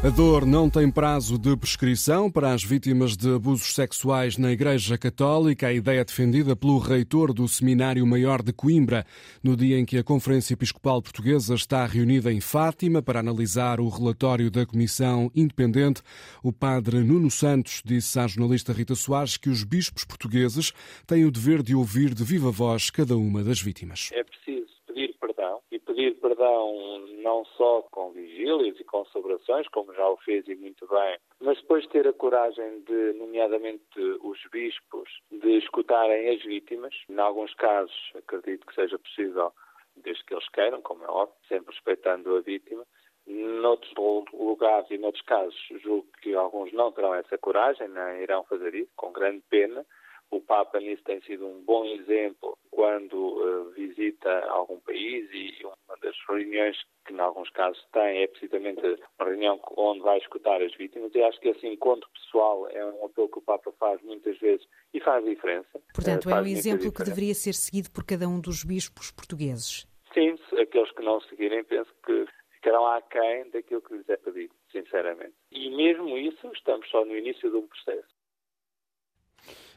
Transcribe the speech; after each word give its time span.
A 0.00 0.10
dor 0.10 0.46
não 0.46 0.70
tem 0.70 0.88
prazo 0.88 1.36
de 1.36 1.56
prescrição 1.56 2.30
para 2.30 2.52
as 2.52 2.62
vítimas 2.62 3.16
de 3.16 3.34
abusos 3.34 3.74
sexuais 3.74 4.38
na 4.38 4.52
Igreja 4.52 4.96
Católica, 4.96 5.66
a 5.66 5.72
ideia 5.72 6.04
defendida 6.04 6.54
pelo 6.54 6.78
reitor 6.78 7.34
do 7.34 7.48
Seminário 7.48 8.06
Maior 8.06 8.40
de 8.40 8.52
Coimbra, 8.52 9.04
no 9.42 9.56
dia 9.56 9.76
em 9.76 9.84
que 9.84 9.98
a 9.98 10.04
Conferência 10.04 10.54
Episcopal 10.54 11.02
Portuguesa 11.02 11.52
está 11.56 11.84
reunida 11.84 12.32
em 12.32 12.40
Fátima 12.40 13.02
para 13.02 13.18
analisar 13.18 13.80
o 13.80 13.88
relatório 13.88 14.52
da 14.52 14.64
Comissão 14.64 15.32
Independente. 15.34 16.00
O 16.44 16.52
padre 16.52 17.00
Nuno 17.00 17.28
Santos 17.28 17.82
disse 17.84 18.20
à 18.20 18.28
jornalista 18.28 18.72
Rita 18.72 18.94
Soares 18.94 19.36
que 19.36 19.50
os 19.50 19.64
bispos 19.64 20.04
portugueses 20.04 20.72
têm 21.08 21.24
o 21.24 21.30
dever 21.32 21.60
de 21.60 21.74
ouvir 21.74 22.14
de 22.14 22.22
viva 22.22 22.52
voz 22.52 22.88
cada 22.88 23.16
uma 23.16 23.42
das 23.42 23.60
vítimas. 23.60 24.10
É 24.12 24.22
preciso 24.22 24.70
pedir 24.86 25.12
perdão 25.20 25.58
e 25.72 25.78
pedir 25.80 26.07
perdão 26.18 26.98
não 27.22 27.44
só 27.56 27.82
com 27.90 28.12
vigílias 28.12 28.78
e 28.78 28.84
com 28.84 29.04
celebrações, 29.06 29.66
como 29.68 29.94
já 29.94 30.08
o 30.08 30.16
fez 30.18 30.46
e 30.48 30.54
muito 30.54 30.86
bem, 30.86 31.18
mas 31.40 31.60
depois 31.60 31.86
ter 31.88 32.06
a 32.06 32.12
coragem 32.12 32.80
de, 32.82 33.12
nomeadamente 33.14 34.00
os 34.22 34.38
bispos, 34.50 35.08
de 35.30 35.58
escutarem 35.58 36.30
as 36.30 36.42
vítimas. 36.42 36.94
Em 37.08 37.18
alguns 37.18 37.54
casos, 37.54 38.12
acredito 38.14 38.66
que 38.66 38.74
seja 38.74 38.98
possível, 38.98 39.52
desde 39.96 40.24
que 40.24 40.34
eles 40.34 40.48
queiram, 40.50 40.82
como 40.82 41.04
é 41.04 41.08
óbvio, 41.08 41.36
sempre 41.48 41.74
respeitando 41.74 42.36
a 42.36 42.40
vítima. 42.40 42.84
Noutros 43.26 43.92
lugares 44.32 44.90
e 44.90 44.96
noutros 44.96 45.24
casos, 45.24 45.54
julgo 45.82 46.08
que 46.22 46.34
alguns 46.34 46.72
não 46.72 46.90
terão 46.92 47.14
essa 47.14 47.36
coragem, 47.36 47.86
nem 47.88 48.22
irão 48.22 48.42
fazer 48.44 48.74
isso, 48.74 48.90
com 48.96 49.12
grande 49.12 49.42
pena. 49.50 49.84
O 50.30 50.40
Papa 50.40 50.78
nisso 50.78 51.02
tem 51.04 51.20
sido 51.22 51.46
um 51.46 51.62
bom 51.62 51.84
exemplo 51.86 52.58
quando 52.70 53.14
uh, 53.14 53.70
visita 53.70 54.30
algum 54.50 54.78
país 54.80 55.28
e 55.32 55.64
uma 55.64 55.96
das 56.02 56.14
reuniões 56.28 56.76
que, 57.06 57.14
em 57.14 57.18
alguns 57.18 57.50
casos, 57.50 57.82
tem 57.92 58.22
é 58.22 58.26
precisamente 58.26 58.80
uma 59.18 59.28
reunião 59.28 59.60
onde 59.76 60.00
vai 60.00 60.18
escutar 60.18 60.62
as 60.62 60.74
vítimas. 60.76 61.14
E 61.14 61.22
acho 61.22 61.40
que 61.40 61.48
esse 61.48 61.66
encontro 61.66 62.08
pessoal 62.10 62.68
é 62.68 62.84
um 62.84 63.06
apelo 63.06 63.28
que 63.28 63.38
o 63.38 63.42
Papa 63.42 63.72
faz 63.78 64.00
muitas 64.02 64.38
vezes 64.38 64.66
e 64.92 65.00
faz 65.00 65.24
diferença. 65.24 65.80
Portanto, 65.94 66.26
uh, 66.26 66.30
é 66.30 66.42
um 66.42 66.46
exemplo 66.46 66.92
que 66.92 67.04
deveria 67.04 67.34
ser 67.34 67.54
seguido 67.54 67.90
por 67.90 68.04
cada 68.04 68.28
um 68.28 68.40
dos 68.40 68.64
bispos 68.64 69.10
portugueses. 69.10 69.86
Sim, 70.12 70.36
aqueles 70.60 70.90
que 70.92 71.02
não 71.02 71.20
seguirem, 71.22 71.64
penso 71.64 71.90
que 72.04 72.26
ficarão 72.52 72.86
aquém 72.86 73.48
daquilo 73.50 73.82
que 73.82 73.94
lhes 73.94 74.08
é 74.08 74.16
pedido, 74.16 74.54
sinceramente. 74.70 75.34
E 75.50 75.70
mesmo 75.70 76.16
isso, 76.18 76.50
estamos 76.52 76.88
só 76.90 77.04
no 77.04 77.16
início 77.16 77.50
de 77.50 77.56
um 77.56 77.66
processo. 77.66 78.17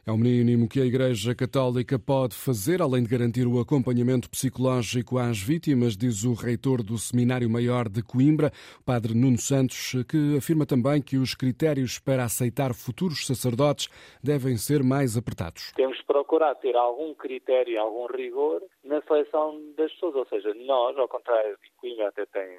É 0.03 0.11
o 0.11 0.17
mínimo 0.17 0.67
que 0.67 0.81
a 0.81 0.85
Igreja 0.85 1.35
Católica 1.35 1.99
pode 1.99 2.33
fazer, 2.33 2.81
além 2.81 3.03
de 3.03 3.09
garantir 3.09 3.45
o 3.45 3.59
acompanhamento 3.59 4.27
psicológico 4.31 5.19
às 5.19 5.39
vítimas, 5.39 5.95
diz 5.95 6.23
o 6.23 6.33
reitor 6.33 6.81
do 6.81 6.97
Seminário 6.97 7.47
Maior 7.47 7.87
de 7.87 8.01
Coimbra, 8.01 8.51
Padre 8.83 9.13
Nuno 9.13 9.37
Santos, 9.37 9.93
que 10.09 10.35
afirma 10.35 10.65
também 10.65 11.03
que 11.03 11.17
os 11.17 11.35
critérios 11.35 11.99
para 11.99 12.23
aceitar 12.23 12.73
futuros 12.73 13.27
sacerdotes 13.27 13.89
devem 14.23 14.57
ser 14.57 14.81
mais 14.81 15.15
apertados. 15.15 15.71
Temos 15.75 15.97
de 15.99 16.03
procurar 16.05 16.55
ter 16.55 16.75
algum 16.75 17.13
critério, 17.13 17.79
algum 17.79 18.07
rigor 18.07 18.63
na 18.83 19.03
seleção 19.03 19.61
das 19.77 19.91
pessoas, 19.91 20.15
ou 20.15 20.25
seja, 20.25 20.51
nós, 20.65 20.97
ao 20.97 21.07
contrário 21.07 21.55
de 21.63 21.71
Coimbra 21.77 22.07
até 22.07 22.25
tem 22.25 22.57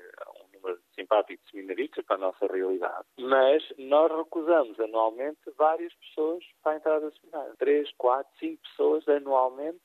número 0.63 0.81
simpático 0.95 1.43
de 1.45 1.51
seminaristas 1.51 2.05
para 2.05 2.17
a 2.17 2.19
nossa 2.19 2.47
realidade, 2.47 3.05
mas 3.19 3.63
nós 3.79 4.11
recusamos 4.17 4.79
anualmente 4.79 5.39
várias 5.57 5.93
pessoas 5.95 6.45
para 6.63 6.73
a 6.73 6.77
entrada 6.77 7.07
no 7.07 7.13
seminário. 7.13 7.55
Três, 7.59 7.91
quatro, 7.99 8.33
cinco 8.39 8.63
pessoas 8.63 9.09
anualmente 9.09 9.81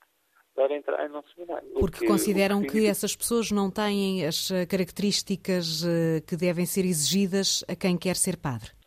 para 0.54 0.76
entrar 0.76 1.08
num 1.08 1.22
seminário. 1.34 1.68
Porque 1.74 2.00
que, 2.00 2.06
consideram 2.06 2.62
que, 2.62 2.68
que 2.68 2.86
essas 2.86 3.14
pessoas 3.14 3.50
não 3.50 3.70
têm 3.70 4.26
as 4.26 4.48
características 4.68 5.84
eh, 5.84 6.20
que 6.26 6.36
devem 6.36 6.66
ser 6.66 6.84
exigidas 6.84 7.64
a 7.68 7.76
quem 7.76 7.96
quer 7.96 8.16
ser 8.16 8.36
padre 8.36 8.77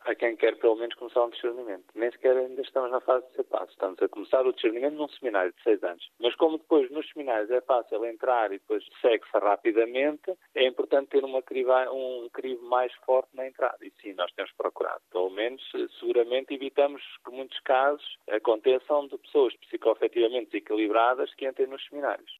quer 0.42 0.58
pelo 0.58 0.75
menos 0.75 0.95
começar 0.95 1.23
um 1.23 1.30
discernimento. 1.30 1.86
Nem 1.94 2.09
sequer 2.09 2.36
ainda 2.36 2.61
estamos 2.64 2.89
na 2.89 3.00
fase 3.00 3.28
de 3.28 3.36
ser 3.36 3.44
padre. 3.44 3.70
Estamos 3.70 4.02
a 4.02 4.09
começar 4.09 4.44
o 4.44 4.52
discernimento 4.52 4.95
num 4.95 5.08
seminário 5.09 5.53
de 5.53 5.61
seis 5.61 5.83
anos. 5.83 6.09
Mas 6.20 6.33
como 6.36 6.58
depois 6.58 6.89
nos 6.89 7.08
seminários 7.11 7.52
é 7.52 7.61
fácil 7.61 8.04
entrar 8.05 8.48
e 8.52 8.58
depois 8.58 8.83
segue-se 9.02 9.38
rapidamente, 9.38 10.33
é 10.55 10.65
importante 10.65 11.10
ter 11.10 11.23
uma 11.23 11.43
um 11.92 12.27
crivo 12.33 12.65
mais 12.65 12.92
forte 13.05 13.30
na 13.36 13.48
entrada. 13.48 13.77
E 13.86 13.92
sim, 14.02 14.14
nós 14.14 14.32
temos 14.32 14.52
procurado. 14.54 15.02
Pelo 15.11 15.30
menos, 15.30 15.61
seguramente, 15.99 16.55
evitamos 16.55 17.04
que 17.23 17.32
muitos 17.32 17.60
casos 17.60 18.17
aconteçam 18.27 19.08
de 19.08 19.20
pessoas 19.20 19.55
psicoafetivamente 19.58 20.48
desequilibradas 20.48 21.32
que 21.36 21.48
entrem 21.48 21.67
nos 21.67 21.86
seminários. 21.86 22.32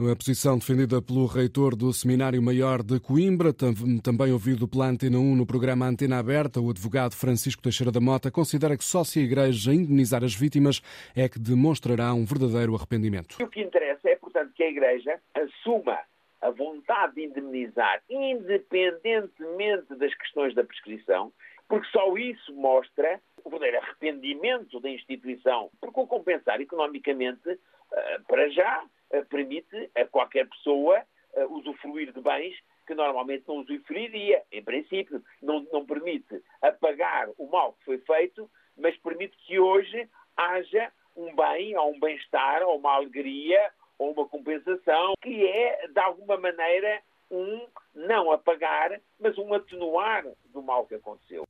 A 0.00 0.14
posição 0.14 0.56
defendida 0.56 1.02
pelo 1.02 1.26
reitor 1.26 1.74
do 1.74 1.92
Seminário 1.92 2.40
Maior 2.40 2.84
de 2.84 3.00
Coimbra, 3.00 3.52
também 3.52 4.30
ouvido 4.30 4.68
pela 4.68 4.86
Antena 4.86 5.18
1 5.18 5.34
no 5.34 5.44
programa 5.44 5.86
Antena 5.86 6.20
Aberta, 6.20 6.60
o 6.60 6.70
advogado 6.70 7.16
Francisco 7.16 7.60
Teixeira 7.60 7.90
da 7.90 7.98
Mota 7.98 8.30
considera 8.30 8.78
que 8.78 8.84
só 8.84 9.02
se 9.02 9.18
a 9.18 9.22
Igreja 9.22 9.74
indemnizar 9.74 10.22
as 10.22 10.32
vítimas 10.32 10.80
é 11.16 11.28
que 11.28 11.40
demonstrará 11.40 12.14
um 12.14 12.24
verdadeiro 12.24 12.76
arrependimento. 12.76 13.42
O 13.42 13.48
que 13.48 13.60
interessa 13.60 14.08
é, 14.08 14.14
portanto, 14.14 14.52
que 14.54 14.62
a 14.62 14.70
Igreja 14.70 15.18
assuma 15.34 15.98
a 16.42 16.50
vontade 16.50 17.16
de 17.16 17.24
indemnizar, 17.24 18.00
independentemente 18.08 19.96
das 19.96 20.14
questões 20.14 20.54
da 20.54 20.62
prescrição, 20.62 21.32
porque 21.68 21.88
só 21.88 22.16
isso 22.16 22.54
mostra 22.54 23.20
o 23.44 23.50
verdadeiro 23.50 23.84
arrependimento 23.84 24.78
da 24.78 24.90
instituição, 24.90 25.70
porque 25.80 25.98
o 25.98 26.06
compensar 26.06 26.60
economicamente, 26.60 27.58
eh, 27.92 28.20
para 28.28 28.48
já, 28.50 28.84
permite 29.30 29.90
a 29.94 30.04
qualquer 30.04 30.48
pessoa 30.48 31.02
eh, 31.34 31.46
usufruir 31.46 32.12
de 32.12 32.20
bens 32.20 32.54
que 32.86 32.94
normalmente 32.94 33.44
não 33.46 33.58
usufruiria, 33.58 34.42
em 34.50 34.62
princípio. 34.64 35.22
Não, 35.42 35.66
não 35.72 35.84
permite 35.84 36.42
apagar 36.62 37.28
o 37.36 37.46
mal 37.46 37.74
que 37.74 37.84
foi 37.84 37.98
feito, 37.98 38.50
mas 38.76 38.96
permite 38.96 39.36
que 39.46 39.60
hoje 39.60 40.08
haja 40.36 40.90
um 41.14 41.34
bem, 41.34 41.76
ou 41.76 41.92
um 41.92 42.00
bem-estar, 42.00 42.62
ou 42.62 42.78
uma 42.78 42.94
alegria, 42.94 43.70
ou 43.98 44.12
uma 44.12 44.26
compensação, 44.26 45.14
que 45.20 45.46
é, 45.46 45.88
de 45.88 46.00
alguma 46.00 46.38
maneira, 46.38 47.02
um 47.30 47.66
não 47.94 48.32
apagar, 48.32 48.98
mas 49.20 49.36
um 49.36 49.52
atenuar 49.52 50.24
mal 50.68 50.84
que 50.84 50.94
aconteceu. 50.94 51.48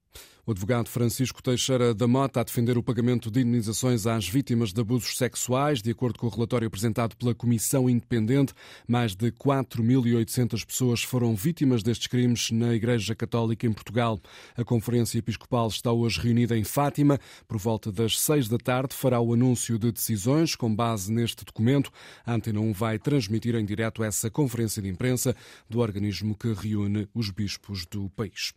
O 0.49 0.53
advogado 0.53 0.89
Francisco 0.89 1.43
Teixeira 1.43 1.93
da 1.93 2.09
Mota 2.09 2.41
a 2.41 2.43
defender 2.43 2.79
o 2.79 2.83
pagamento 2.83 3.31
de 3.31 3.41
indenizações 3.41 4.07
às 4.07 4.27
vítimas 4.27 4.73
de 4.73 4.81
abusos 4.81 5.19
sexuais. 5.19 5.83
De 5.83 5.91
acordo 5.91 6.19
com 6.19 6.27
o 6.27 6.31
relatório 6.31 6.67
apresentado 6.67 7.15
pela 7.17 7.35
Comissão 7.35 7.91
Independente, 7.91 8.55
mais 8.87 9.15
de 9.15 9.31
4.800 9.31 10.65
pessoas 10.65 11.03
foram 11.03 11.37
vítimas 11.37 11.83
destes 11.83 12.07
crimes 12.07 12.51
na 12.51 12.73
Igreja 12.73 13.15
Católica 13.15 13.67
em 13.67 13.73
Portugal. 13.75 14.19
A 14.57 14.65
Conferência 14.65 15.19
Episcopal 15.19 15.69
está 15.69 15.93
hoje 15.93 16.19
reunida 16.19 16.57
em 16.57 16.65
Fátima. 16.65 17.21
Por 17.47 17.59
volta 17.59 17.93
das 17.93 18.19
seis 18.19 18.49
da 18.49 18.57
tarde 18.57 18.95
fará 18.95 19.21
o 19.21 19.35
anúncio 19.35 19.79
de 19.79 19.93
decisões 19.93 20.57
com 20.57 20.75
base 20.75 21.13
neste 21.13 21.45
documento. 21.45 21.91
A 22.25 22.33
Antena 22.33 22.61
1 22.61 22.73
vai 22.73 22.99
transmitir 22.99 23.55
em 23.55 23.67
direto 23.67 24.03
essa 24.03 24.31
conferência 24.31 24.81
de 24.81 24.89
imprensa 24.89 25.37
do 25.69 25.81
organismo 25.81 26.35
que 26.35 26.55
reúne 26.55 27.07
os 27.15 27.29
bispos 27.29 27.85
do 27.85 28.09
país. 28.17 28.55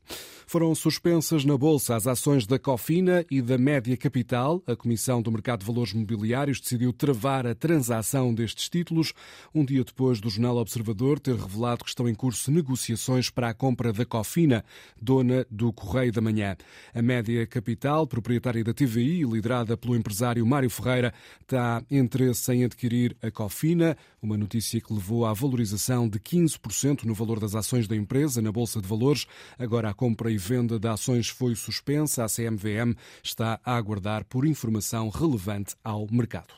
Foram 0.51 0.75
suspensas 0.75 1.45
na 1.45 1.57
Bolsa 1.57 1.95
as 1.95 2.05
ações 2.05 2.45
da 2.45 2.59
Cofina 2.59 3.25
e 3.31 3.41
da 3.41 3.57
Média 3.57 3.95
Capital. 3.95 4.61
A 4.67 4.75
Comissão 4.75 5.21
do 5.21 5.31
Mercado 5.31 5.61
de 5.61 5.65
Valores 5.65 5.93
Mobiliários 5.93 6.59
decidiu 6.59 6.91
travar 6.91 7.47
a 7.47 7.55
transação 7.55 8.33
destes 8.33 8.67
títulos, 8.67 9.13
um 9.55 9.63
dia 9.63 9.81
depois 9.81 10.19
do 10.19 10.29
Jornal 10.29 10.57
Observador 10.57 11.21
ter 11.21 11.37
revelado 11.37 11.85
que 11.85 11.89
estão 11.89 12.05
em 12.05 12.13
curso 12.13 12.51
negociações 12.51 13.29
para 13.29 13.47
a 13.47 13.53
compra 13.53 13.93
da 13.93 14.05
Cofina, 14.05 14.65
dona 15.01 15.47
do 15.49 15.71
Correio 15.71 16.11
da 16.11 16.19
Manhã. 16.19 16.57
A 16.93 17.01
Média 17.01 17.47
Capital, 17.47 18.05
proprietária 18.05 18.61
da 18.61 18.73
TVI, 18.73 19.23
liderada 19.23 19.77
pelo 19.77 19.95
empresário 19.95 20.45
Mário 20.45 20.69
Ferreira, 20.69 21.13
está 21.39 21.81
interesse 21.89 22.51
em 22.51 22.65
adquirir 22.65 23.15
a 23.21 23.31
Cofina, 23.31 23.95
uma 24.21 24.35
notícia 24.35 24.81
que 24.81 24.93
levou 24.93 25.25
à 25.25 25.31
valorização 25.31 26.09
de 26.09 26.19
15% 26.19 27.05
no 27.05 27.13
valor 27.13 27.39
das 27.39 27.55
ações 27.55 27.87
da 27.87 27.95
empresa 27.95 28.41
na 28.41 28.51
Bolsa 28.51 28.81
de 28.81 28.87
Valores. 28.89 29.25
Agora 29.57 29.89
a 29.89 29.93
compra 29.93 30.29
e 30.29 30.40
venda 30.41 30.79
de 30.79 30.87
ações 30.87 31.29
foi 31.29 31.55
suspensa. 31.55 32.25
A 32.25 32.27
CMVM 32.27 32.95
está 33.23 33.59
a 33.63 33.75
aguardar 33.75 34.25
por 34.25 34.45
informação 34.45 35.09
relevante 35.09 35.75
ao 35.83 36.07
mercado. 36.11 36.53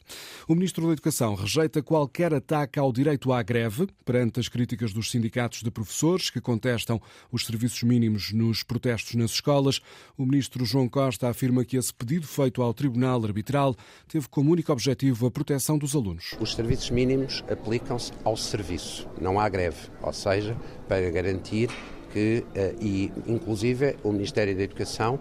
O 0.47 0.55
Ministro 0.55 0.87
da 0.87 0.93
Educação 0.93 1.35
rejeita 1.35 1.83
qualquer 1.83 2.33
ataque 2.33 2.79
ao 2.79 2.91
direito 2.91 3.31
à 3.31 3.43
greve 3.43 3.87
perante 4.05 4.39
as 4.39 4.47
críticas 4.47 4.93
dos 4.93 5.11
sindicatos 5.11 5.61
de 5.61 5.69
professores 5.69 6.29
que 6.29 6.39
contestam 6.39 7.01
os 7.31 7.45
serviços 7.45 7.83
mínimos 7.83 8.31
nos 8.31 8.63
protestos 8.63 9.15
nas 9.15 9.31
escolas. 9.31 9.81
O 10.17 10.25
Ministro 10.25 10.65
João 10.65 10.87
Costa 10.87 11.29
afirma 11.29 11.65
que 11.65 11.77
esse 11.77 11.93
pedido 11.93 12.25
feito 12.25 12.61
ao 12.61 12.73
Tribunal 12.73 13.23
Arbitral 13.23 13.75
teve 14.07 14.27
como 14.29 14.51
único 14.51 14.71
objetivo 14.71 15.27
a 15.27 15.31
proteção 15.31 15.77
dos 15.77 15.95
alunos. 15.95 16.35
Os 16.39 16.53
serviços 16.53 16.89
mínimos 16.89 17.43
aplicam-se 17.49 18.11
ao 18.23 18.37
serviço, 18.37 19.07
não 19.19 19.39
à 19.39 19.49
greve, 19.49 19.89
ou 20.01 20.13
seja, 20.13 20.55
para 20.87 21.09
garantir 21.09 21.69
que, 22.13 22.45
e 22.79 23.11
inclusive 23.25 23.95
o 24.03 24.11
Ministério 24.11 24.55
da 24.55 24.61
Educação, 24.61 25.19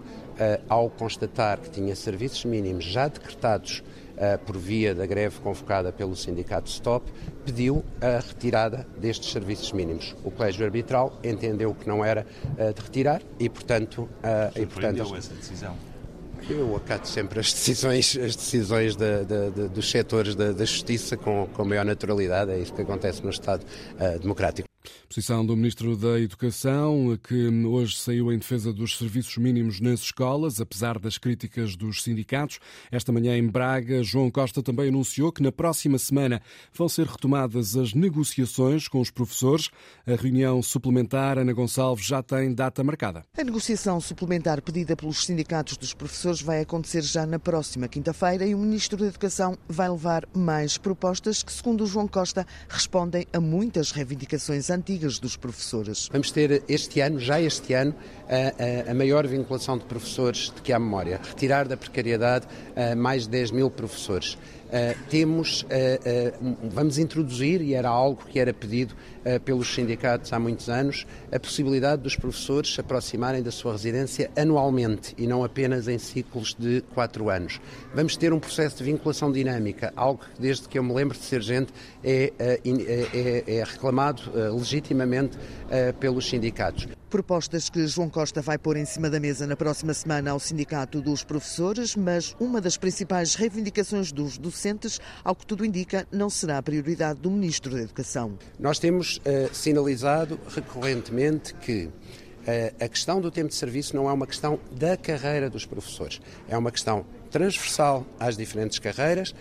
ao 0.69 0.89
constatar 0.91 1.59
que 1.59 1.69
tinha 1.69 1.95
serviços 1.95 2.45
mínimos 2.45 2.85
já 2.85 3.07
decretados 3.07 3.83
por 4.45 4.55
via 4.57 4.93
da 4.93 5.05
greve 5.07 5.39
convocada 5.39 5.91
pelo 5.91 6.15
sindicato 6.15 6.69
Stop, 6.69 7.11
pediu 7.43 7.83
a 7.99 8.19
retirada 8.19 8.87
destes 8.95 9.31
serviços 9.31 9.71
mínimos. 9.71 10.15
O 10.23 10.29
Colégio 10.29 10.63
Arbitral 10.63 11.19
entendeu 11.23 11.73
que 11.73 11.87
não 11.87 12.05
era 12.05 12.25
de 12.57 12.81
retirar 12.81 13.21
e, 13.39 13.49
portanto... 13.49 14.07
e, 14.55 14.65
portanto 14.67 15.15
essa 15.15 15.33
decisão? 15.33 15.75
Eu 16.49 16.75
acato 16.75 17.07
sempre 17.07 17.39
as 17.39 17.53
decisões, 17.53 18.17
as 18.17 18.35
decisões 18.35 18.95
de, 18.95 19.23
de, 19.23 19.51
de, 19.51 19.69
dos 19.69 19.89
setores 19.89 20.35
da, 20.35 20.51
justiça 20.65 21.15
com, 21.15 21.47
com 21.53 21.63
maior 21.63 21.85
naturalidade. 21.85 22.51
É 22.51 22.59
isso 22.59 22.73
que 22.73 22.81
acontece 22.81 23.23
no 23.23 23.29
Estado 23.29 23.63
uh, 23.63 24.19
democrático. 24.19 24.72
Posição 25.13 25.45
do 25.45 25.55
Ministro 25.55 25.95
da 25.95 26.19
Educação, 26.19 27.15
que 27.21 27.47
hoje 27.67 27.99
saiu 27.99 28.33
em 28.33 28.39
defesa 28.39 28.73
dos 28.73 28.97
serviços 28.97 29.37
mínimos 29.37 29.79
nas 29.79 29.99
escolas, 29.99 30.59
apesar 30.59 30.97
das 30.97 31.19
críticas 31.19 31.75
dos 31.75 32.01
sindicatos. 32.01 32.57
Esta 32.91 33.11
manhã 33.11 33.37
em 33.37 33.47
Braga, 33.47 34.01
João 34.01 34.31
Costa 34.31 34.63
também 34.63 34.87
anunciou 34.87 35.31
que 35.31 35.43
na 35.43 35.51
próxima 35.51 35.99
semana 35.99 36.41
vão 36.73 36.89
ser 36.89 37.05
retomadas 37.05 37.77
as 37.77 37.93
negociações 37.93 38.87
com 38.87 38.99
os 38.99 39.11
professores. 39.11 39.69
A 40.07 40.15
reunião 40.15 40.63
suplementar, 40.63 41.37
Ana 41.37 41.53
Gonçalves, 41.53 42.03
já 42.03 42.23
tem 42.23 42.51
data 42.51 42.83
marcada. 42.83 43.23
A 43.37 43.43
negociação 43.43 44.01
suplementar 44.01 44.63
pedida 44.63 44.95
pelos 44.95 45.27
sindicatos 45.27 45.77
dos 45.77 45.93
professores 45.93 46.41
vai 46.41 46.61
acontecer 46.61 47.03
já 47.03 47.23
na 47.23 47.37
próxima 47.37 47.87
quinta-feira 47.87 48.47
e 48.47 48.55
o 48.55 48.57
Ministro 48.57 48.97
da 48.97 49.05
Educação 49.05 49.59
vai 49.69 49.91
levar 49.91 50.27
mais 50.33 50.75
propostas 50.75 51.43
que, 51.43 51.53
segundo 51.53 51.85
João 51.85 52.07
Costa, 52.07 52.47
respondem 52.67 53.27
a 53.31 53.39
muitas 53.39 53.91
reivindicações 53.91 54.71
antigas 54.71 55.02
dos 55.19 55.35
professores. 55.35 56.09
Vamos 56.11 56.31
ter 56.31 56.63
este 56.67 57.01
ano, 57.01 57.19
já 57.19 57.39
este 57.39 57.73
ano, 57.73 57.93
a, 58.27 58.89
a, 58.89 58.91
a 58.91 58.93
maior 58.93 59.27
vinculação 59.27 59.77
de 59.77 59.85
professores 59.85 60.51
de 60.55 60.61
que 60.61 60.71
há 60.71 60.79
memória. 60.79 61.19
Retirar 61.23 61.67
da 61.67 61.77
precariedade 61.77 62.47
mais 62.97 63.23
de 63.23 63.29
10 63.29 63.51
mil 63.51 63.69
professores. 63.69 64.37
Uh, 64.73 64.97
temos, 65.07 65.61
uh, 65.61 65.65
uh, 65.67 66.57
vamos 66.63 66.97
introduzir, 66.97 67.61
e 67.61 67.75
era 67.75 67.87
algo 67.87 68.23
que 68.25 68.39
era 68.39 68.51
pedido 68.51 68.95
pelos 69.45 69.73
sindicatos 69.73 70.33
há 70.33 70.39
muitos 70.39 70.67
anos, 70.67 71.07
a 71.31 71.39
possibilidade 71.39 72.01
dos 72.01 72.17
professores 72.17 72.73
se 72.73 72.81
aproximarem 72.81 73.41
da 73.41 73.51
sua 73.51 73.71
residência 73.71 74.29
anualmente 74.35 75.15
e 75.17 75.25
não 75.25 75.45
apenas 75.45 75.87
em 75.87 75.97
ciclos 75.97 76.53
de 76.59 76.81
quatro 76.93 77.29
anos. 77.29 77.61
Vamos 77.95 78.17
ter 78.17 78.33
um 78.33 78.39
processo 78.39 78.79
de 78.79 78.83
vinculação 78.83 79.31
dinâmica, 79.31 79.93
algo 79.95 80.25
que 80.35 80.41
desde 80.41 80.67
que 80.67 80.77
eu 80.77 80.83
me 80.83 80.93
lembro 80.93 81.17
de 81.17 81.23
ser 81.23 81.41
gente 81.41 81.71
é, 82.03 82.33
é, 82.37 83.59
é 83.59 83.63
reclamado 83.63 84.23
legitimamente 84.53 85.37
pelos 86.01 86.27
sindicatos. 86.27 86.85
Propostas 87.13 87.69
que 87.69 87.85
João 87.85 88.09
Costa 88.09 88.41
vai 88.41 88.57
pôr 88.57 88.75
em 88.75 88.85
cima 88.85 89.07
da 89.07 89.19
mesa 89.19 89.45
na 89.45 89.55
próxima 89.55 89.93
semana 89.93 90.31
ao 90.31 90.39
Sindicato 90.39 90.99
dos 90.99 91.23
Professores, 91.23 91.95
mas 91.95 92.35
uma 92.39 92.59
das 92.59 92.75
principais 92.75 93.35
reivindicações 93.35 94.11
dos 94.11 94.39
docentes, 94.39 94.99
ao 95.23 95.35
que 95.35 95.45
tudo 95.45 95.63
indica, 95.63 96.07
não 96.11 96.27
será 96.27 96.57
a 96.57 96.63
prioridade 96.63 97.19
do 97.19 97.29
Ministro 97.29 97.75
da 97.75 97.81
Educação. 97.83 98.35
Nós 98.57 98.79
temos 98.79 99.17
uh, 99.17 99.53
sinalizado 99.53 100.39
recorrentemente 100.55 101.53
que 101.53 101.83
uh, 101.83 102.83
a 102.83 102.87
questão 102.87 103.21
do 103.21 103.29
tempo 103.29 103.49
de 103.49 103.55
serviço 103.55 103.95
não 103.95 104.09
é 104.09 104.11
uma 104.11 104.25
questão 104.25 104.59
da 104.71 104.97
carreira 104.97 105.51
dos 105.51 105.67
professores, 105.67 106.19
é 106.49 106.57
uma 106.57 106.71
questão 106.71 107.05
transversal 107.29 108.07
às 108.19 108.35
diferentes 108.35 108.79
carreiras 108.79 109.35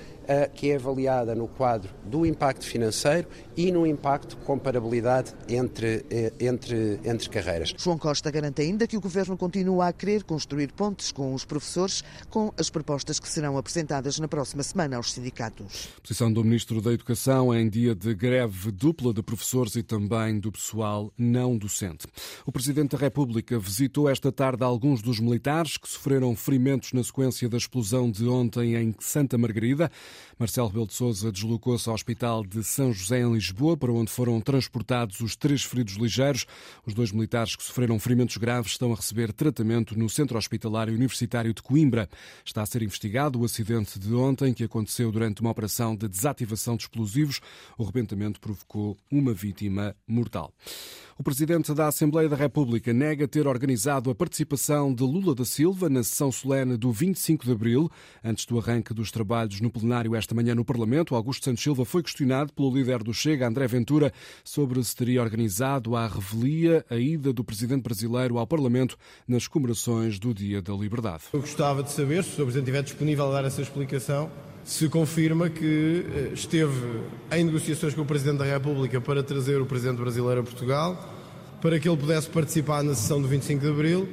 que 0.55 0.71
é 0.71 0.77
avaliada 0.77 1.35
no 1.35 1.47
quadro 1.47 1.91
do 2.05 2.25
impacto 2.25 2.65
financeiro 2.65 3.29
e 3.57 3.71
no 3.71 3.87
impacto 3.87 4.37
de 4.37 4.45
comparabilidade 4.45 5.35
entre, 5.49 6.05
eh, 6.11 6.33
entre, 6.41 7.01
entre 7.05 7.29
carreiras. 7.29 7.75
João 7.77 7.99
Costa 7.99 8.31
garante 8.31 8.63
ainda 8.63 8.87
que 8.87 8.97
o 8.97 9.01
Governo 9.01 9.37
continua 9.37 9.89
a 9.89 9.93
querer 9.93 10.25
construir 10.25 10.73
pontes 10.73 11.13
com 11.13 11.35
os 11.35 11.45
professores 11.45 12.03
com 12.31 12.53
as 12.57 12.71
propostas 12.71 13.19
que 13.19 13.29
serão 13.29 13.59
apresentadas 13.59 14.19
na 14.19 14.29
próxima 14.29 14.63
semana 14.63 14.97
aos 14.97 15.13
sindicatos. 15.13 15.89
Posição 16.03 16.33
do 16.33 16.43
Ministro 16.45 16.81
da 16.81 16.93
Educação 16.93 17.55
em 17.55 17.69
dia 17.69 17.95
de 17.95 18.15
greve 18.15 18.71
dupla 18.71 19.13
de 19.13 19.23
professores 19.23 19.77
e 19.77 19.83
também 19.83 20.39
do 20.39 20.51
pessoal 20.51 21.13
não 21.17 21.57
docente. 21.57 22.07
O 22.47 22.53
Presidente 22.53 22.93
da 22.93 22.99
República 22.99 23.59
visitou 23.59 24.09
esta 24.09 24.33
tarde 24.33 24.65
alguns 24.65 25.03
dos 25.03 25.21
militares 25.21 25.77
que 25.77 25.89
sofreram 25.89 26.35
ferimentos 26.35 26.93
na 26.93 27.03
sequência 27.03 27.49
da 27.49 27.57
explosão 27.57 28.11
de 28.11 28.27
ontem 28.27 28.75
em 28.75 28.95
Santa 28.99 29.37
Margarida. 29.37 29.91
Marcelo 30.39 30.69
Rebelo 30.69 30.87
de 30.87 30.95
Sousa 30.95 31.31
deslocou-se 31.31 31.89
ao 31.89 31.95
Hospital 31.95 32.45
de 32.45 32.65
São 32.65 32.93
José 32.93 33.21
em 33.21 33.33
Lisboa, 33.33 33.42
para 33.81 33.93
onde 33.93 34.11
foram 34.11 34.41
transportados 34.41 35.21
os 35.21 35.35
três 35.35 35.65
feridos 35.65 35.95
ligeiros. 35.95 36.47
Os 36.87 36.95
dois 36.95 37.11
militares 37.11 37.57
que 37.57 37.63
sofreram 37.63 37.99
ferimentos 37.99 38.37
graves 38.37 38.73
estão 38.73 38.93
a 38.93 38.97
receber 38.97 39.33
tratamento 39.33 39.99
no 39.99 40.09
Centro 40.09 40.39
Hospitalário 40.39 40.95
Universitário 40.95 41.55
de 41.55 41.63
Coimbra. 41.63 42.09
Está 42.45 42.63
a 42.63 42.67
ser 42.67 42.83
investigado 42.83 43.41
o 43.41 43.45
acidente 43.45 43.99
de 43.99 44.13
ontem, 44.15 44.53
que 44.53 44.65
aconteceu 44.65 45.11
durante 45.11 45.41
uma 45.41 45.51
operação 45.51 45.97
de 45.97 46.07
desativação 46.07 46.77
de 46.77 46.83
explosivos. 46.83 47.41
O 47.79 47.85
rebentamento 47.85 48.39
provocou 48.39 48.97
uma 49.11 49.33
vítima 49.33 49.97
mortal. 50.07 50.53
O 51.23 51.31
presidente 51.33 51.73
da 51.73 51.87
Assembleia 51.87 52.29
da 52.29 52.35
República 52.35 52.93
nega 52.93 53.29
ter 53.29 53.47
organizado 53.47 54.11
a 54.11 54.15
participação 54.15 54.93
de 54.93 55.05
Lula 55.05 55.37
da 55.37 55.45
Silva 55.45 55.89
na 55.89 56.03
sessão 56.03 56.33
solene 56.33 56.77
do 56.77 56.91
25 56.91 57.45
de 57.45 57.53
abril. 57.53 57.89
Antes 58.25 58.45
do 58.45 58.59
arranque 58.59 58.93
dos 58.93 59.13
trabalhos 59.13 59.61
no 59.61 59.71
plenário 59.71 60.17
esta 60.17 60.35
manhã 60.35 60.53
no 60.53 60.65
Parlamento, 60.65 61.15
Augusto 61.15 61.45
Santos 61.45 61.63
Silva 61.63 61.85
foi 61.85 62.03
questionado 62.03 62.53
pelo 62.53 62.75
líder 62.75 63.05
do 63.05 63.15
Chega, 63.15 63.47
André 63.47 63.69
Ventura, 63.69 64.13
sobre 64.43 64.83
se 64.83 64.97
teria 64.97 65.23
organizado 65.23 65.95
à 65.95 66.09
revelia 66.09 66.85
a 66.91 66.97
ida 66.97 67.33
do 67.33 67.45
presidente 67.45 67.85
brasileiro 67.85 68.37
ao 68.37 68.47
Parlamento 68.49 68.99
nas 69.25 69.47
comemorações 69.47 70.19
do 70.19 70.35
Dia 70.35 70.61
da 70.61 70.75
Liberdade. 70.75 71.23
Eu 71.33 71.41
gostava 71.41 71.85
de 71.85 71.93
saber, 71.93 72.25
se 72.25 72.31
o 72.31 72.33
Sr. 72.33 72.43
Presidente 72.43 72.65
estiver 72.65 72.83
disponível 72.83 73.29
a 73.29 73.33
dar 73.35 73.45
essa 73.45 73.63
explicação, 73.63 74.29
se 74.65 74.89
confirma 74.89 75.51
que 75.51 76.05
eh, 76.15 76.31
esteve 76.35 77.03
em 77.31 77.45
negociações 77.45 77.95
com 77.95 78.03
o 78.03 78.07
Presidente 78.07 78.39
da 78.39 78.45
República 78.45 79.01
para 79.01 79.23
trazer 79.23 79.61
o 79.61 79.67
Presidente 79.67 79.99
brasileiro 79.99 80.41
a 80.41 80.45
Portugal, 80.45 81.12
para 81.63 81.79
que 81.79 81.89
ele 81.89 81.97
pudesse 81.97 82.29
participar 82.29 82.83
na 82.83 82.93
sessão 82.93 83.23
do 83.23 83.29
25 83.29 83.61
de 83.61 83.71
Abril 83.71 84.09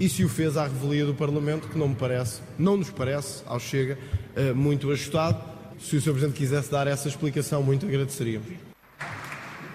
e 0.00 0.08
se 0.08 0.24
o 0.24 0.28
fez 0.28 0.56
à 0.56 0.64
revelia 0.64 1.06
do 1.06 1.14
Parlamento, 1.14 1.68
que 1.68 1.78
não 1.78 1.88
me 1.88 1.94
parece, 1.94 2.42
não 2.58 2.76
nos 2.76 2.90
parece, 2.90 3.42
ao 3.46 3.60
Chega, 3.60 3.96
eh, 4.34 4.52
muito 4.52 4.90
ajustado. 4.90 5.40
Se 5.80 5.96
o 5.96 6.00
Sr. 6.00 6.10
Presidente 6.10 6.36
quisesse 6.36 6.70
dar 6.70 6.88
essa 6.88 7.08
explicação, 7.08 7.62
muito 7.62 7.86
agradeceríamos. 7.86 8.48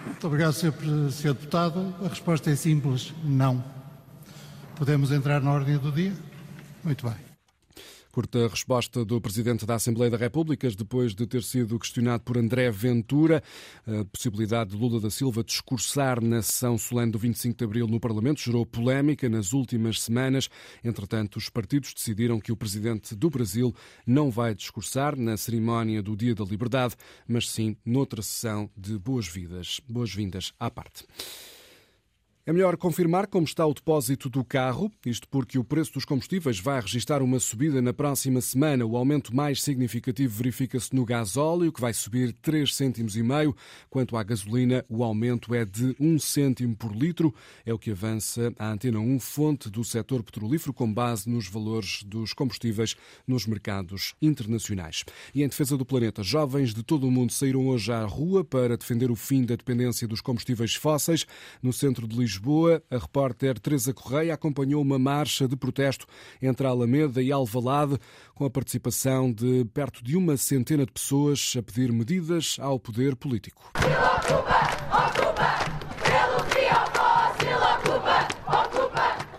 Muito 0.05 0.27
obrigado, 0.27 0.53
Sr. 0.53 1.33
Deputado. 1.33 1.95
A 2.03 2.09
resposta 2.09 2.51
é 2.51 2.55
simples, 2.57 3.13
não. 3.23 3.63
Podemos 4.75 5.11
entrar 5.11 5.41
na 5.41 5.51
ordem 5.51 5.77
do 5.77 5.91
dia? 5.91 6.13
Muito 6.83 7.05
bem. 7.05 7.32
Curta 8.13 8.47
resposta 8.47 9.03
do 9.03 9.19
Presidente 9.19 9.65
da 9.65 9.73
Assembleia 9.73 10.11
da 10.11 10.17
República, 10.17 10.69
depois 10.69 11.15
de 11.15 11.25
ter 11.25 11.41
sido 11.41 11.79
questionado 11.79 12.21
por 12.21 12.37
André 12.37 12.69
Ventura, 12.69 13.41
a 13.87 14.05
possibilidade 14.05 14.69
de 14.69 14.77
Lula 14.77 15.01
da 15.01 15.09
Silva 15.09 15.43
discursar 15.43 16.21
na 16.21 16.39
sessão 16.43 16.77
solene 16.77 17.11
do 17.11 17.17
25 17.17 17.57
de 17.57 17.65
Abril 17.65 17.87
no 17.87 17.99
Parlamento 17.99 18.39
gerou 18.39 18.67
polémica 18.67 19.27
nas 19.27 19.51
últimas 19.51 19.99
semanas. 19.99 20.47
Entretanto, 20.83 21.37
os 21.37 21.49
partidos 21.49 21.91
decidiram 21.91 22.39
que 22.39 22.51
o 22.51 22.55
Presidente 22.55 23.15
do 23.15 23.31
Brasil 23.31 23.73
não 24.05 24.29
vai 24.29 24.53
discursar 24.53 25.17
na 25.17 25.35
cerimónia 25.35 26.03
do 26.03 26.15
Dia 26.15 26.35
da 26.35 26.43
Liberdade, 26.43 26.95
mas 27.27 27.49
sim 27.49 27.75
noutra 27.83 28.21
sessão 28.21 28.69
de 28.77 28.95
boas-vindas 28.99 29.81
boas 29.89 30.13
à 30.59 30.69
parte. 30.69 31.03
É 32.45 32.51
melhor 32.51 32.75
confirmar 32.75 33.27
como 33.27 33.45
está 33.45 33.65
o 33.65 33.73
depósito 33.73 34.29
do 34.29 34.43
carro, 34.43 34.91
isto 35.05 35.29
porque 35.29 35.57
o 35.57 35.63
preço 35.63 35.93
dos 35.93 36.03
combustíveis 36.03 36.59
vai 36.59 36.81
registrar 36.81 37.21
uma 37.21 37.39
subida 37.39 37.81
na 37.81 37.93
próxima 37.93 38.41
semana. 38.41 38.85
O 38.85 38.97
aumento 38.97 39.33
mais 39.33 39.61
significativo 39.61 40.35
verifica-se 40.35 40.93
no 40.93 41.05
gasóleo, 41.05 41.71
que 41.71 41.79
vai 41.79 41.93
subir 41.93 42.33
3 42.41 42.75
cêntimos 42.75 43.15
e 43.15 43.23
meio. 43.23 43.55
Quanto 43.89 44.17
à 44.17 44.23
gasolina, 44.23 44.83
o 44.89 45.05
aumento 45.05 45.55
é 45.55 45.63
de 45.63 45.95
1 45.97 46.19
cêntimo 46.19 46.75
por 46.75 46.93
litro. 46.93 47.33
É 47.65 47.73
o 47.73 47.79
que 47.79 47.91
avança 47.91 48.53
a 48.59 48.71
Antena 48.73 48.99
1, 48.99 49.21
fonte 49.21 49.69
do 49.69 49.81
setor 49.81 50.21
petrolífero, 50.21 50.73
com 50.73 50.93
base 50.93 51.29
nos 51.29 51.47
valores 51.47 52.03
dos 52.03 52.33
combustíveis 52.33 52.97
nos 53.25 53.47
mercados 53.47 54.15
internacionais. 54.21 55.05
E 55.33 55.43
em 55.43 55.47
defesa 55.47 55.77
do 55.77 55.85
planeta, 55.85 56.21
jovens 56.21 56.73
de 56.73 56.83
todo 56.83 57.07
o 57.07 57.11
mundo 57.11 57.31
saíram 57.31 57.69
hoje 57.69 57.89
à 57.93 58.03
rua 58.03 58.43
para 58.43 58.75
defender 58.75 59.09
o 59.09 59.15
fim 59.15 59.45
da 59.45 59.55
dependência 59.55 60.05
dos 60.09 60.19
combustíveis 60.19 60.75
fósseis. 60.75 61.25
No 61.61 61.71
centro 61.71 62.05
de 62.05 62.17
Lisboa, 62.17 62.32
Lisboa, 62.33 62.81
a 62.89 62.97
repórter 62.97 63.59
Teresa 63.59 63.93
Correia 63.93 64.33
acompanhou 64.33 64.81
uma 64.81 64.97
marcha 64.97 65.47
de 65.47 65.55
protesto 65.55 66.07
entre 66.41 66.65
Alameda 66.65 67.21
e 67.21 67.31
Alvalade, 67.31 67.99
com 68.33 68.43
a 68.43 68.49
participação 68.49 69.31
de 69.31 69.65
perto 69.65 70.03
de 70.03 70.17
uma 70.17 70.35
centena 70.35 70.83
de 70.83 70.91
pessoas 70.91 71.53
a 71.55 71.61
pedir 71.61 71.91
medidas 71.91 72.57
ao 72.59 72.79
poder 72.79 73.15
político. 73.15 73.71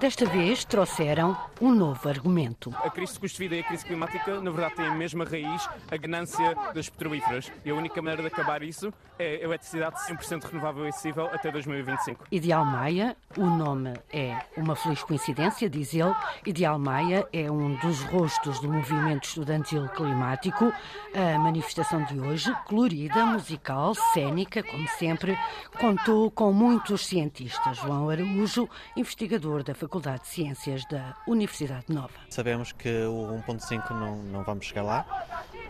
Desta 0.04 0.26
vez 0.26 0.66
trouxeram 0.66 1.34
um 1.62 1.74
novo 1.74 2.10
argumento. 2.10 2.70
A 2.84 2.90
crise 2.90 3.14
de 3.14 3.20
custo 3.20 3.38
de 3.38 3.44
vida 3.44 3.56
e 3.56 3.60
a 3.60 3.62
crise 3.62 3.86
climática, 3.86 4.38
na 4.38 4.50
verdade, 4.50 4.74
têm 4.74 4.84
a 4.84 4.94
mesma 4.94 5.24
raiz, 5.24 5.66
a 5.90 5.96
ganância 5.96 6.54
das 6.74 6.90
petrolíferas. 6.90 7.50
E 7.64 7.70
a 7.70 7.74
única 7.74 8.02
maneira 8.02 8.20
de 8.20 8.28
acabar 8.28 8.62
isso 8.62 8.92
é 9.18 9.36
a 9.36 9.44
eletricidade 9.44 9.96
100% 10.06 10.44
renovável 10.44 10.84
e 10.84 10.88
acessível 10.88 11.30
até 11.32 11.50
2025. 11.50 12.26
Ideal 12.30 12.66
Maia, 12.66 13.16
o 13.34 13.46
nome 13.46 13.94
é 14.12 14.36
uma 14.58 14.76
feliz 14.76 15.02
coincidência, 15.02 15.70
diz 15.70 15.94
ele. 15.94 16.14
Ideal 16.44 16.78
Maia 16.78 17.26
é 17.32 17.50
um 17.50 17.74
dos 17.76 18.02
rostos 18.02 18.60
do 18.60 18.70
movimento 18.70 19.24
estudantil 19.24 19.88
climático. 19.88 20.70
A 21.14 21.38
manifestação 21.38 22.04
de 22.04 22.20
hoje, 22.20 22.54
colorida, 22.66 23.24
musical, 23.24 23.94
cênica, 24.12 24.62
como 24.62 24.86
sempre, 24.98 25.38
contou 25.80 26.30
com 26.30 26.52
muitos 26.52 27.06
cientistas. 27.06 27.78
João 27.78 28.10
Araújo, 28.10 28.68
investigador 28.94 29.62
da 29.62 29.74
Faculdade 29.74 29.93
de 30.00 30.26
Ciências 30.26 30.84
da 30.86 31.16
Universidade 31.26 31.86
Nova. 31.88 32.14
Sabemos 32.30 32.72
que 32.72 32.88
o 33.04 33.40
1.5 33.46 33.90
não, 33.90 34.16
não 34.16 34.42
vamos 34.42 34.66
chegar 34.66 34.82
lá, 34.82 35.06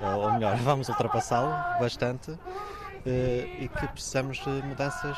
ou 0.00 0.33
melhor, 0.33 0.57
vamos 0.64 0.88
ultrapassá-lo 0.88 1.50
bastante 1.78 2.37
eh, 3.07 3.49
e 3.61 3.69
que 3.69 3.88
precisamos 3.88 4.38
de 4.38 4.50
mudanças 4.50 5.16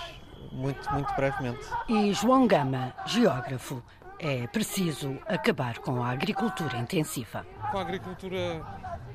muito, 0.53 0.93
muito 0.93 1.13
brevemente. 1.15 1.65
E 1.89 2.13
João 2.13 2.47
Gama, 2.47 2.93
geógrafo, 3.07 3.83
é 4.19 4.47
preciso 4.47 5.19
acabar 5.27 5.79
com 5.79 6.03
a 6.03 6.11
agricultura 6.11 6.79
intensiva. 6.79 7.47
Com 7.71 7.79
a 7.79 7.83
agricultura 7.83 8.63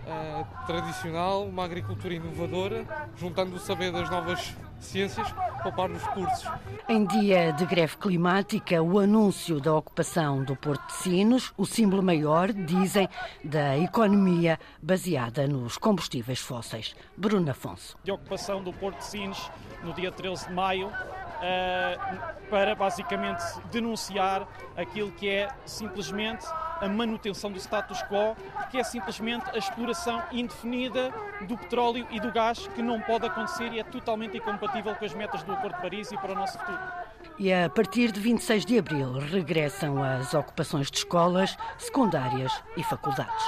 uh, 0.06 0.66
tradicional, 0.66 1.46
uma 1.46 1.66
agricultura 1.66 2.14
inovadora, 2.14 2.86
juntando 3.16 3.56
o 3.56 3.60
saber 3.60 3.92
das 3.92 4.10
novas 4.10 4.56
ciências, 4.86 5.28
poupar 5.62 5.90
nos 5.90 6.02
recursos. 6.04 6.50
Em 6.88 7.06
dia 7.06 7.52
de 7.54 7.66
greve 7.66 7.98
climática, 7.98 8.82
o 8.82 9.00
anúncio 9.00 9.60
da 9.60 9.74
ocupação 9.74 10.44
do 10.44 10.56
Porto 10.56 10.86
de 10.88 10.94
Sinos, 10.94 11.54
o 11.58 11.66
símbolo 11.66 12.04
maior, 12.04 12.52
dizem, 12.52 13.08
da 13.44 13.78
economia 13.78 14.60
baseada 14.82 15.48
nos 15.48 15.78
combustíveis 15.78 16.40
fósseis. 16.40 16.96
Bruno 17.16 17.50
Afonso. 17.52 17.98
De 18.04 18.12
ocupação 18.12 18.64
do 18.64 18.74
Porto 18.74 18.98
de 18.98 19.06
Sinos 19.06 19.52
no 19.84 19.94
dia 19.94 20.12
13 20.12 20.48
de 20.48 20.54
maio, 20.54 20.92
eh, 21.42 21.98
para 22.50 22.76
basicamente 22.76 23.44
denunciar 23.72 24.48
aquilo 24.78 25.12
que 25.12 25.30
é 25.30 25.50
simplesmente 25.66 26.46
a 26.82 26.90
manutenção 26.90 27.52
do 27.52 27.58
status 27.60 28.02
quo, 28.04 28.36
que 28.70 28.78
é 28.78 28.84
simplesmente 28.84 29.46
a 29.54 29.58
exploração 29.58 30.22
indefinida 30.32 31.14
do 31.48 31.58
petróleo 31.58 32.08
e 32.10 32.20
do 32.20 32.32
gás, 32.32 32.68
que 32.76 32.82
não 32.82 33.00
pode 33.00 33.26
acontecer 33.26 33.72
e 33.72 33.80
é 33.80 33.84
totalmente 33.84 34.38
incompatível 34.38 34.96
com 34.96 35.06
as 35.06 35.14
metas 35.14 35.44
do 35.44 35.54
Acordo 35.54 35.76
de 35.76 35.82
Paris 35.82 36.12
e 36.12 36.18
para 36.18 36.32
o 36.32 36.36
nosso 36.36 36.58
futuro. 36.58 36.80
E 37.38 37.54
a 37.54 37.70
partir 37.70 38.12
de 38.12 38.20
26 38.20 38.66
de 38.66 38.78
abril 38.78 39.14
regressam 39.14 40.04
as 40.04 40.34
ocupações 40.34 40.92
de 40.92 40.98
escolas, 40.98 41.58
secundárias 41.78 42.52
e 42.76 42.84
faculdades. 42.84 43.44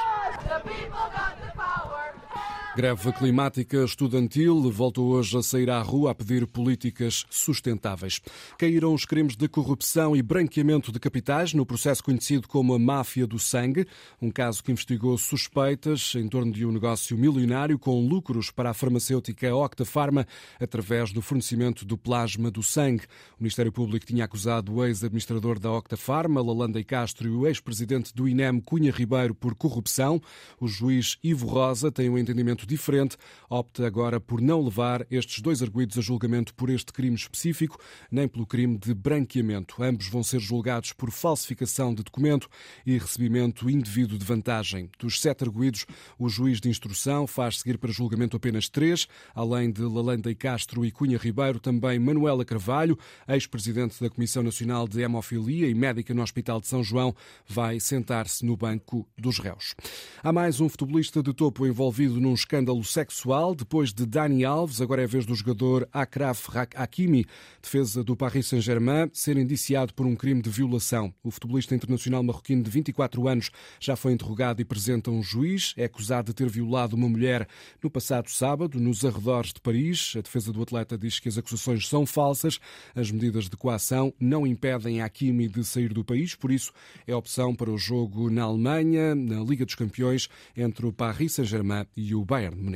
Greve 2.76 3.14
climática 3.14 3.84
estudantil 3.84 4.60
voltou 4.72 5.10
hoje 5.10 5.38
a 5.38 5.44
sair 5.44 5.70
à 5.70 5.80
rua 5.80 6.10
a 6.10 6.16
pedir 6.16 6.48
políticas 6.48 7.24
sustentáveis. 7.30 8.20
Caíram 8.58 8.96
os 8.96 9.06
crimes 9.06 9.36
de 9.36 9.48
corrupção 9.48 10.16
e 10.16 10.24
branqueamento 10.24 10.92
de 10.92 11.00
capitais 11.00 11.54
no 11.54 11.68
processo 11.68 12.04
conhecido 12.04 12.48
como 12.48 12.74
a 12.74 12.80
máfia 12.80 13.28
do 13.28 13.38
sangue, 13.38 13.86
um 14.20 14.32
caso 14.32 14.64
que 14.64 14.72
investigou 14.72 15.16
suspeitas 15.20 16.14
em 16.16 16.28
torno 16.28 16.52
de 16.52 16.66
um 16.66 16.72
negócio 16.72 17.16
milionário 17.16 17.78
com 17.78 18.08
lucros 18.08 18.50
para 18.50 18.72
a 18.72 18.74
farmacêutica 18.74 19.56
Octafarma 19.56 20.26
através 20.60 21.14
do 21.14 21.22
fornecimento 21.22 21.86
do 21.86 21.96
plasma 21.96 22.50
do 22.50 22.64
sangue. 22.64 23.04
O 23.40 23.44
Ministério 23.44 23.72
Público 23.72 24.08
tinha 24.08 24.26
acusado 24.26 24.74
o 24.74 24.84
ex-administrador 24.84 25.60
da 25.60 25.72
Octafarma, 25.72 26.42
Lalanda 26.42 26.80
e 26.80 26.84
Castro, 26.84 27.28
e 27.28 27.32
o 27.32 27.46
ex-presidente 27.46 28.16
do 28.16 28.28
INEM, 28.28 28.60
Cunha 28.60 28.92
Ribeiro, 28.92 29.36
por 29.36 29.54
corrupção. 29.54 30.20
O 30.60 30.68
juiz 30.68 31.20
Ivo 31.24 31.46
Rosa 31.46 31.92
tem 31.92 32.10
um 32.10 32.18
entendimento 32.18 32.63
diferente, 32.66 33.18
opta 33.50 33.86
agora 33.86 34.20
por 34.20 34.42
não 34.42 34.64
levar 34.64 35.06
estes 35.10 35.42
dois 35.42 35.62
arguídos 35.62 35.98
a 35.98 36.02
julgamento 36.02 36.54
por 36.54 36.70
este 36.70 36.92
crime 36.92 37.16
específico, 37.16 37.80
nem 38.12 38.28
pelo 38.28 38.46
crime 38.46 38.78
de 38.78 38.94
branqueamento. 38.94 39.82
Ambos 39.84 40.08
vão 40.08 40.24
ser 40.24 40.40
julgados 40.40 40.94
por 40.94 41.12
falsificação 41.12 41.94
de 41.94 42.04
documento 42.04 42.48
e 42.86 42.98
recebimento 42.98 43.70
indevido 43.70 44.18
de 44.18 44.26
vantagem. 44.26 44.90
Dos 45.00 45.20
sete 45.20 45.44
arguídos, 45.44 45.86
o 46.18 46.30
juiz 46.30 46.60
de 46.60 46.70
instrução 46.70 47.28
faz 47.28 47.60
seguir 47.60 47.78
para 47.78 47.92
julgamento 47.92 48.38
apenas 48.38 48.70
três, 48.70 49.08
além 49.36 49.72
de 49.72 49.82
Lalanda 49.82 50.32
e 50.32 50.36
Castro 50.36 50.86
e 50.86 50.92
Cunha 50.92 51.18
Ribeiro, 51.18 51.60
também 51.60 52.00
Manuela 52.00 52.46
Carvalho, 52.46 52.98
ex-presidente 53.28 54.02
da 54.02 54.10
Comissão 54.10 54.44
Nacional 54.44 54.88
de 54.88 55.02
Hemofilia 55.02 55.68
e 55.68 55.74
médica 55.74 56.14
no 56.14 56.22
Hospital 56.22 56.60
de 56.60 56.68
São 56.68 56.84
João, 56.84 57.16
vai 57.48 57.80
sentar-se 57.80 58.46
no 58.46 58.56
banco 58.56 59.08
dos 59.18 59.40
réus. 59.40 59.76
Há 60.24 60.32
mais 60.32 60.60
um 60.60 60.70
futebolista 60.70 61.22
de 61.22 61.34
topo 61.34 61.66
envolvido 61.68 62.20
num 62.20 62.34
escândalo 62.34 62.53
escândalo 62.54 62.84
sexual. 62.84 63.56
Depois 63.56 63.92
de 63.92 64.06
Dani 64.06 64.46
Alves, 64.46 64.80
agora 64.80 65.02
é 65.02 65.06
a 65.06 65.08
vez 65.08 65.26
do 65.26 65.34
jogador 65.34 65.90
Akraf 65.92 66.50
Hakimi, 66.76 67.26
defesa 67.60 68.04
do 68.04 68.16
Paris 68.16 68.46
Saint-Germain, 68.46 69.10
ser 69.12 69.38
indiciado 69.38 69.92
por 69.96 70.06
um 70.06 70.16
crime 70.16 70.40
de 70.40 70.52
violação. 70.52 71.12
O 71.24 71.32
futebolista 71.32 71.74
internacional 71.74 72.22
marroquino 72.22 72.62
de 72.62 72.70
24 72.70 73.28
anos 73.28 73.50
já 73.80 73.96
foi 73.96 74.14
interrogado 74.14 74.62
e 74.62 74.66
presente 74.66 75.10
a 75.10 75.12
um 75.12 75.24
juiz. 75.24 75.74
É 75.76 75.86
acusado 75.86 76.28
de 76.28 76.36
ter 76.36 76.48
violado 76.48 76.96
uma 76.96 77.10
mulher 77.10 77.48
no 77.82 77.90
passado 77.90 78.30
sábado, 78.30 78.80
nos 78.80 79.04
arredores 79.04 79.52
de 79.52 79.60
Paris. 79.60 80.14
A 80.16 80.22
defesa 80.22 80.54
do 80.54 80.62
atleta 80.62 80.96
diz 80.96 81.20
que 81.20 81.30
as 81.30 81.40
acusações 81.40 81.88
são 81.88 82.06
falsas. 82.06 82.60
As 82.94 83.10
medidas 83.10 83.50
de 83.50 83.58
coação 83.58 84.14
não 84.20 84.46
impedem 84.46 85.02
Hakimi 85.02 85.48
de 85.48 85.64
sair 85.66 85.92
do 85.92 86.04
país, 86.04 86.36
por 86.36 86.52
isso 86.52 86.72
é 87.08 87.16
opção 87.16 87.56
para 87.56 87.72
o 87.72 87.80
jogo 87.80 88.30
na 88.30 88.44
Alemanha, 88.44 89.16
na 89.16 89.40
Liga 89.44 89.66
dos 89.66 89.74
Campeões, 89.74 90.30
entre 90.56 90.86
o 90.86 90.94
Paris 90.94 91.34
Saint-Germain 91.34 91.88
e 91.98 92.14
o 92.14 92.24
Bayern. 92.24 92.43
Bayern 92.44 92.56
Munique. 92.58 92.72